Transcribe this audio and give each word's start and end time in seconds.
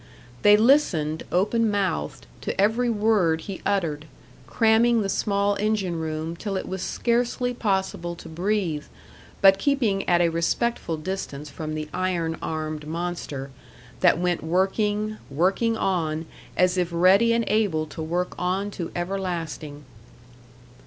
They 0.41 0.57
listened 0.57 1.21
open 1.31 1.69
mouthed 1.69 2.25
to 2.41 2.59
every 2.59 2.89
word 2.89 3.41
he 3.41 3.61
uttered, 3.67 4.05
cramming 4.47 5.03
the 5.03 5.09
small 5.09 5.55
engine 5.57 5.99
room 5.99 6.35
till 6.35 6.57
it 6.57 6.67
was 6.67 6.81
scarcely 6.81 7.53
possible 7.53 8.15
to 8.15 8.27
breathe, 8.27 8.85
but 9.41 9.59
keeping 9.59 10.09
at 10.09 10.19
a 10.19 10.29
respectful 10.29 10.97
distance 10.97 11.51
from 11.51 11.75
the 11.75 11.87
iron 11.93 12.35
armed 12.41 12.87
monster, 12.87 13.51
that 13.99 14.17
went 14.17 14.43
working, 14.43 15.17
working 15.29 15.77
on, 15.77 16.25
as 16.57 16.79
if 16.79 16.89
ready 16.91 17.31
and 17.31 17.45
able 17.47 17.85
to 17.85 18.01
work 18.01 18.33
on 18.39 18.71
to 18.71 18.89
everlasting. 18.95 19.85